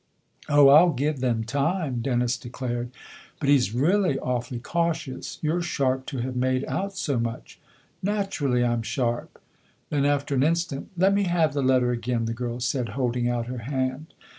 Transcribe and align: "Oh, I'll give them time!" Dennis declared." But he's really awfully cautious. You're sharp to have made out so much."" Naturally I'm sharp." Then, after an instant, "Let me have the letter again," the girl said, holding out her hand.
"Oh, 0.49 0.69
I'll 0.69 0.93
give 0.93 1.19
them 1.19 1.43
time!" 1.43 2.01
Dennis 2.01 2.35
declared." 2.35 2.89
But 3.39 3.49
he's 3.49 3.75
really 3.75 4.17
awfully 4.17 4.57
cautious. 4.57 5.37
You're 5.43 5.61
sharp 5.61 6.07
to 6.07 6.17
have 6.21 6.35
made 6.35 6.65
out 6.65 6.97
so 6.97 7.19
much."" 7.19 7.59
Naturally 8.01 8.65
I'm 8.65 8.81
sharp." 8.81 9.39
Then, 9.91 10.03
after 10.05 10.33
an 10.33 10.41
instant, 10.41 10.89
"Let 10.97 11.13
me 11.13 11.25
have 11.25 11.53
the 11.53 11.61
letter 11.61 11.91
again," 11.91 12.25
the 12.25 12.33
girl 12.33 12.59
said, 12.59 12.89
holding 12.97 13.29
out 13.29 13.45
her 13.45 13.59
hand. 13.59 14.15